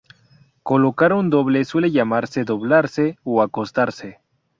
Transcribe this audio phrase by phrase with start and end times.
[0.63, 4.19] Colocar un doble suele llamarse "doblarse", o "acostarse".